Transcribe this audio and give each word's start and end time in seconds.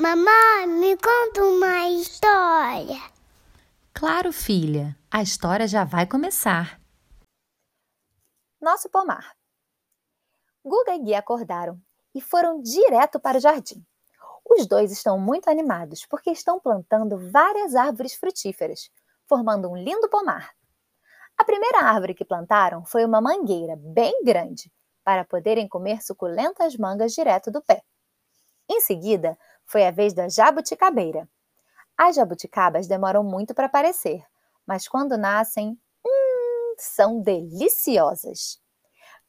Mamãe, 0.00 0.66
me 0.66 0.96
conta 0.96 1.44
uma 1.44 1.90
história. 1.90 2.98
Claro, 3.92 4.32
filha, 4.32 4.96
a 5.10 5.20
história 5.20 5.68
já 5.68 5.84
vai 5.84 6.06
começar. 6.06 6.80
Nosso 8.58 8.88
pomar. 8.88 9.36
Guga 10.64 10.94
e 10.94 11.00
Gui 11.00 11.14
acordaram 11.14 11.78
e 12.14 12.20
foram 12.22 12.62
direto 12.62 13.20
para 13.20 13.36
o 13.36 13.40
jardim. 13.42 13.84
Os 14.42 14.66
dois 14.66 14.90
estão 14.90 15.18
muito 15.18 15.50
animados 15.50 16.06
porque 16.06 16.30
estão 16.30 16.58
plantando 16.58 17.18
várias 17.30 17.74
árvores 17.74 18.14
frutíferas, 18.14 18.90
formando 19.28 19.68
um 19.68 19.76
lindo 19.76 20.08
pomar. 20.08 20.54
A 21.36 21.44
primeira 21.44 21.80
árvore 21.80 22.14
que 22.14 22.24
plantaram 22.24 22.86
foi 22.86 23.04
uma 23.04 23.20
mangueira 23.20 23.76
bem 23.76 24.24
grande, 24.24 24.72
para 25.04 25.26
poderem 25.26 25.68
comer 25.68 26.02
suculentas 26.02 26.74
mangas 26.74 27.12
direto 27.12 27.50
do 27.50 27.60
pé. 27.60 27.82
Em 28.66 28.80
seguida, 28.80 29.36
foi 29.70 29.86
a 29.86 29.92
vez 29.92 30.12
da 30.12 30.28
jabuticabeira. 30.28 31.28
As 31.96 32.16
jabuticabas 32.16 32.88
demoram 32.88 33.22
muito 33.22 33.54
para 33.54 33.66
aparecer, 33.66 34.20
mas 34.66 34.88
quando 34.88 35.16
nascem, 35.16 35.78
hum, 36.04 36.74
são 36.76 37.20
deliciosas. 37.22 38.60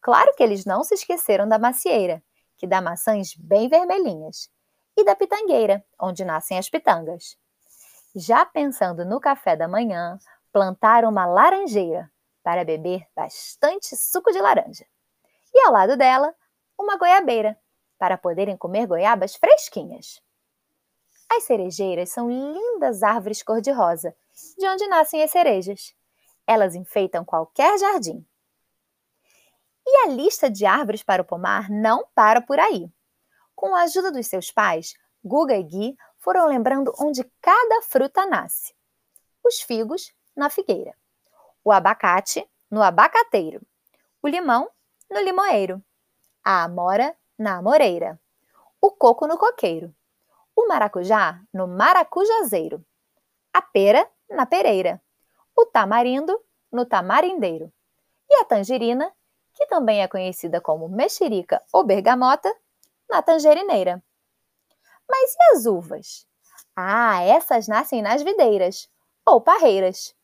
Claro 0.00 0.34
que 0.34 0.42
eles 0.42 0.64
não 0.64 0.82
se 0.82 0.94
esqueceram 0.94 1.46
da 1.46 1.58
macieira, 1.58 2.22
que 2.56 2.66
dá 2.66 2.80
maçãs 2.80 3.34
bem 3.36 3.68
vermelhinhas, 3.68 4.48
e 4.96 5.04
da 5.04 5.14
pitangueira, 5.14 5.84
onde 6.00 6.24
nascem 6.24 6.58
as 6.58 6.70
pitangas. 6.70 7.36
Já 8.16 8.46
pensando 8.46 9.04
no 9.04 9.20
café 9.20 9.54
da 9.54 9.68
manhã, 9.68 10.18
plantaram 10.50 11.10
uma 11.10 11.26
laranjeira 11.26 12.10
para 12.42 12.64
beber 12.64 13.06
bastante 13.14 13.94
suco 13.94 14.32
de 14.32 14.40
laranja. 14.40 14.86
E 15.52 15.60
ao 15.66 15.72
lado 15.72 15.98
dela, 15.98 16.34
uma 16.78 16.96
goiabeira 16.96 17.58
para 17.98 18.16
poderem 18.16 18.56
comer 18.56 18.86
goiabas 18.86 19.36
fresquinhas. 19.36 20.22
As 21.32 21.44
cerejeiras 21.44 22.10
são 22.10 22.28
lindas 22.28 23.04
árvores 23.04 23.42
cor-de-rosa, 23.42 24.14
de 24.58 24.66
onde 24.66 24.86
nascem 24.88 25.22
as 25.22 25.30
cerejas. 25.30 25.94
Elas 26.46 26.74
enfeitam 26.74 27.24
qualquer 27.24 27.78
jardim. 27.78 28.26
E 29.86 29.96
a 30.04 30.08
lista 30.08 30.50
de 30.50 30.66
árvores 30.66 31.04
para 31.04 31.22
o 31.22 31.24
pomar 31.24 31.70
não 31.70 32.04
para 32.14 32.40
por 32.40 32.58
aí. 32.58 32.92
Com 33.54 33.74
a 33.76 33.82
ajuda 33.82 34.10
dos 34.10 34.26
seus 34.26 34.50
pais, 34.50 34.94
Guga 35.24 35.56
e 35.56 35.62
Gui 35.62 35.96
foram 36.18 36.46
lembrando 36.46 36.92
onde 36.98 37.22
cada 37.40 37.82
fruta 37.82 38.26
nasce. 38.26 38.74
Os 39.44 39.60
figos, 39.60 40.12
na 40.36 40.50
figueira. 40.50 40.94
O 41.62 41.70
abacate, 41.70 42.44
no 42.70 42.82
abacateiro. 42.82 43.60
O 44.22 44.28
limão, 44.28 44.68
no 45.10 45.20
limoeiro. 45.20 45.82
A 46.44 46.64
amora, 46.64 47.16
na 47.38 47.58
amoreira, 47.58 48.20
o 48.80 48.90
coco 48.90 49.26
no 49.26 49.38
coqueiro, 49.38 49.94
o 50.60 50.68
maracujá 50.68 51.40
no 51.52 51.66
maracujazeiro, 51.66 52.84
a 53.52 53.62
pera 53.62 54.06
na 54.28 54.44
pereira, 54.44 55.00
o 55.56 55.64
tamarindo 55.64 56.38
no 56.70 56.84
tamarindeiro 56.84 57.72
e 58.28 58.34
a 58.36 58.44
tangerina, 58.44 59.10
que 59.54 59.66
também 59.66 60.02
é 60.02 60.08
conhecida 60.08 60.60
como 60.60 60.88
mexerica 60.88 61.62
ou 61.72 61.82
bergamota, 61.82 62.54
na 63.08 63.22
tangerineira. 63.22 64.02
Mas 65.08 65.34
e 65.34 65.42
as 65.52 65.66
uvas? 65.66 66.26
Ah, 66.76 67.22
essas 67.22 67.66
nascem 67.66 68.00
nas 68.00 68.22
videiras 68.22 68.88
ou 69.26 69.40
parreiras. 69.40 70.14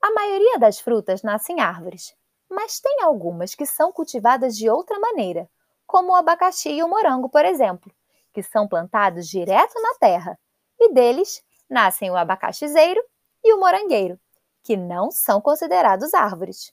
A 0.00 0.10
maioria 0.12 0.58
das 0.58 0.80
frutas 0.80 1.22
nasce 1.22 1.52
em 1.52 1.60
árvores, 1.60 2.16
mas 2.48 2.80
tem 2.80 3.02
algumas 3.02 3.54
que 3.54 3.66
são 3.66 3.92
cultivadas 3.92 4.56
de 4.56 4.70
outra 4.70 4.98
maneira, 4.98 5.50
como 5.86 6.12
o 6.12 6.14
abacaxi 6.14 6.70
e 6.70 6.82
o 6.82 6.88
morango, 6.88 7.28
por 7.28 7.44
exemplo, 7.44 7.92
que 8.34 8.42
são 8.42 8.66
plantados 8.66 9.28
direto 9.28 9.80
na 9.80 9.94
terra, 9.94 10.38
e 10.78 10.92
deles 10.92 11.42
nascem 11.70 12.10
o 12.10 12.16
abacaxizeiro 12.16 13.00
e 13.42 13.54
o 13.54 13.60
morangueiro, 13.60 14.18
que 14.62 14.76
não 14.76 15.10
são 15.10 15.40
considerados 15.40 16.12
árvores. 16.12 16.72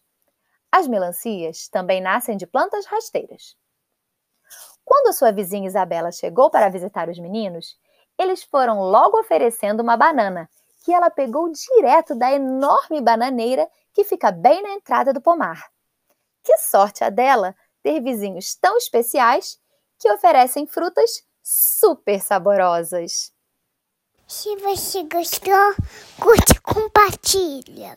As 0.72 0.88
melancias 0.88 1.68
também 1.68 2.02
nascem 2.02 2.36
de 2.36 2.48
plantas 2.48 2.86
rasteiras. 2.86 3.56
Quando 4.84 5.14
sua 5.14 5.32
vizinha 5.32 5.68
Isabela 5.68 6.12
chegou 6.12 6.50
para 6.50 6.70
visitar 6.70 7.08
os 7.08 7.20
meninos, 7.20 7.78
eles 8.18 8.44
foram 8.44 8.82
logo 8.82 9.20
oferecendo 9.20 9.82
uma 9.82 9.96
banana, 9.96 10.50
que 10.84 10.92
ela 10.92 11.12
pegou 11.12 11.52
direto 11.52 12.16
da 12.16 12.32
enorme 12.32 13.02
bananeira 13.02 13.70
que 13.94 14.04
fica 14.04 14.32
bem 14.32 14.64
na 14.64 14.72
entrada 14.72 15.14
do 15.14 15.22
pomar. 15.22 15.70
Que 16.44 16.58
sorte 16.58 17.04
a 17.04 17.10
dela 17.10 17.56
ter 17.84 18.02
vizinhos 18.02 18.56
tão 18.56 18.78
especiais 18.78 19.60
que 20.00 20.12
oferecem 20.12 20.66
frutas 20.66 21.24
super 21.44 22.22
saborosas. 22.22 23.32
Se 24.28 24.56
você 24.58 25.04
gostou, 25.04 25.76
curte 26.20 26.54
e 26.54 26.62
compartilha. 26.62 27.90